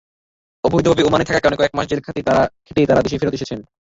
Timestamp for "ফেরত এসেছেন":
3.19-3.59